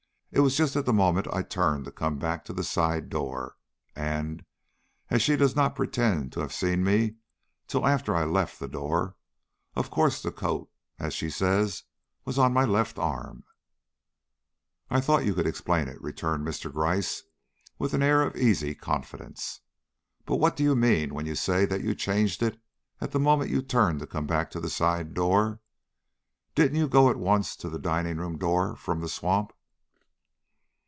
[0.33, 3.57] It was just at the moment I turned to come back to the side door,
[3.97, 4.45] and,
[5.09, 7.15] as she does not pretend to have seen me
[7.67, 9.17] till after I left the door,
[9.75, 11.83] of course the coat was, as she says,
[12.25, 13.43] on my left arm."
[14.89, 16.71] "I thought you could explain it," returned Mr.
[16.71, 17.23] Gryce,
[17.77, 19.59] with an air of easy confidence.
[20.25, 22.57] "But what do you mean when you say that you changed it
[23.01, 25.59] at the moment you turned to come back to the side door?
[26.55, 29.51] Didn't you go at once to the dining room door from the swamp?"